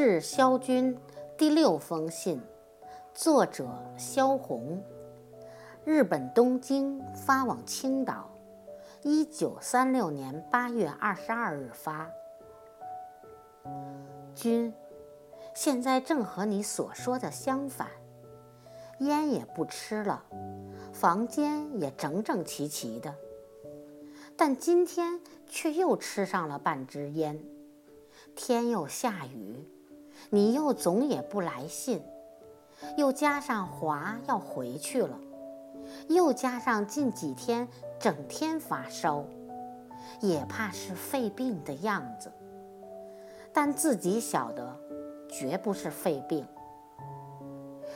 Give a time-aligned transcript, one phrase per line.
[0.00, 0.96] 致萧军
[1.36, 2.40] 第六封信，
[3.12, 4.80] 作者萧红，
[5.84, 8.30] 日本东京发往青岛，
[9.02, 12.08] 一九三六年八月二十二日发。
[14.36, 14.72] 君，
[15.52, 17.88] 现在正和你所说的相反，
[19.00, 20.22] 烟也不吃了，
[20.92, 23.12] 房间也整整齐齐的，
[24.36, 27.42] 但今天却又吃上了半支烟。
[28.36, 29.64] 天又下雨，
[30.30, 32.02] 你又总也不来信，
[32.96, 35.18] 又加上华要回去了，
[36.08, 37.66] 又加上近几天
[37.98, 39.24] 整天发烧，
[40.20, 42.30] 也怕是肺病的样子。
[43.52, 44.76] 但自己晓得，
[45.28, 46.46] 绝不是肺病。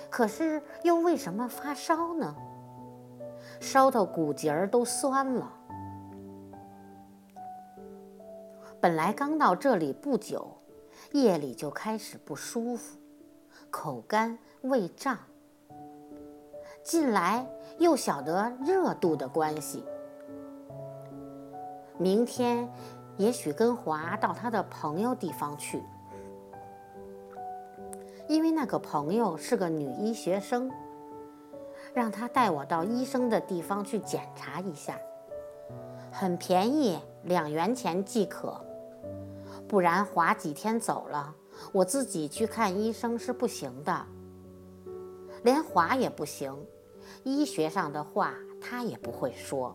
[0.09, 2.35] 可是又为什么发烧呢？
[3.61, 5.53] 烧到骨节儿都酸了。
[8.81, 10.51] 本来刚到这里不久，
[11.11, 12.97] 夜里就开始不舒服，
[13.71, 15.19] 口干胃胀。
[16.83, 17.47] 近来
[17.79, 19.85] 又晓得热度的关系，
[21.99, 22.69] 明天
[23.17, 25.83] 也许跟华到他的朋友地方去，
[28.27, 30.71] 因为那个朋友是个女医学生，
[31.93, 34.99] 让他带我到医生的地方去检查一下，
[36.11, 38.65] 很便宜，两元钱即可。
[39.73, 41.35] 不然华几天走了，
[41.73, 44.07] 我自己去看医生是不行的。
[45.45, 46.55] 连华也不行，
[47.25, 49.75] 医学上的话他也不会说。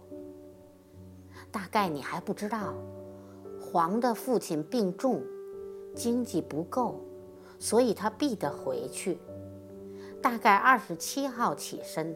[1.51, 2.75] 大概你还不知道，
[3.59, 5.23] 黄的父亲病重，
[5.95, 7.01] 经济不够，
[7.57, 9.17] 所以他必得回去。
[10.21, 12.15] 大概二十七号起身。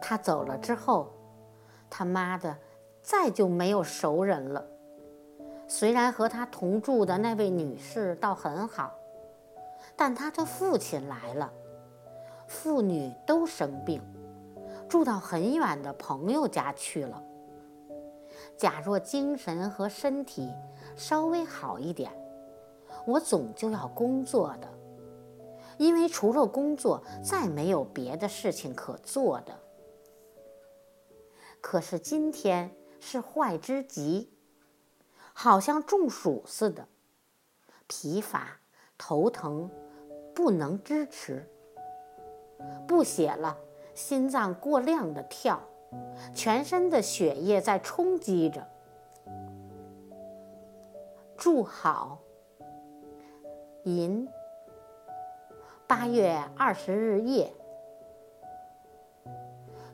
[0.00, 1.12] 他走了之后，
[1.88, 2.58] 他妈的。
[3.02, 4.64] 再就没有熟人了。
[5.66, 8.92] 虽然和他同住的那位女士倒很好，
[9.96, 11.52] 但他的父亲来了，
[12.46, 14.02] 父女都生病，
[14.88, 17.22] 住到很远的朋友家去了。
[18.56, 20.52] 假若精神和身体
[20.94, 22.12] 稍微好一点，
[23.06, 24.68] 我总就要工作的，
[25.78, 29.58] 因为除了工作，再没有别的事情可做的。
[31.60, 32.70] 可是今天。
[33.04, 34.30] 是坏之极，
[35.32, 36.86] 好像中暑似的，
[37.88, 38.60] 疲乏、
[38.96, 39.68] 头疼，
[40.32, 41.44] 不能支持。
[42.86, 43.58] 不写了，
[43.92, 45.60] 心脏过量的跳，
[46.32, 48.64] 全身的血液在冲击着。
[51.36, 52.20] 祝好，
[53.82, 54.28] 寅，
[55.88, 57.52] 八月二十日夜。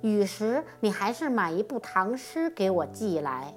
[0.03, 3.55] 雨时，你还是买一部唐诗给我寄来。